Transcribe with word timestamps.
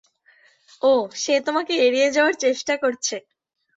ওহ, 0.81 1.03
সে 1.15 1.33
তোমাকে 1.47 1.73
এড়িয়ে 1.85 2.09
যাওয়ার 2.15 2.35
চেষ্টা 2.43 2.73
করছে। 2.77 3.15